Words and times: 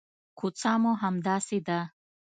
کوڅه 0.37 0.71
مو 0.81 0.91
همداسې 1.03 1.57
ده. 1.67 1.79